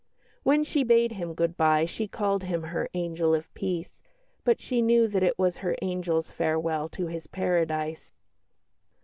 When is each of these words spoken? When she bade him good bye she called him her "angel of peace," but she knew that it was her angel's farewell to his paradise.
When 0.41 0.63
she 0.63 0.83
bade 0.83 1.11
him 1.11 1.35
good 1.35 1.55
bye 1.55 1.85
she 1.85 2.07
called 2.07 2.41
him 2.41 2.63
her 2.63 2.89
"angel 2.95 3.35
of 3.35 3.53
peace," 3.53 4.01
but 4.43 4.59
she 4.59 4.81
knew 4.81 5.07
that 5.07 5.21
it 5.21 5.37
was 5.37 5.57
her 5.57 5.75
angel's 5.79 6.31
farewell 6.31 6.89
to 6.89 7.05
his 7.05 7.27
paradise. 7.27 8.11